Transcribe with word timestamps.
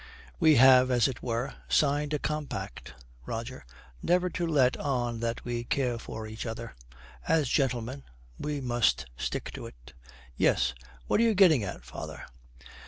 'We 0.39 0.55
have, 0.55 0.89
as 0.89 1.07
it 1.07 1.21
were, 1.21 1.53
signed 1.69 2.11
a 2.15 2.17
compact, 2.17 2.95
Roger, 3.27 3.63
never 4.01 4.31
to 4.31 4.47
let 4.47 4.75
on 4.77 5.19
that 5.19 5.45
we 5.45 5.63
care 5.63 5.99
for 5.99 6.25
each 6.25 6.47
other. 6.47 6.73
As 7.27 7.47
gentlemen 7.47 8.03
we 8.39 8.61
must 8.61 9.05
stick 9.15 9.51
to 9.53 9.67
it.' 9.67 9.93
'Yes. 10.35 10.73
What 11.05 11.19
are 11.19 11.23
you 11.23 11.35
getting 11.35 11.63
at, 11.63 11.85
father?' 11.85 12.25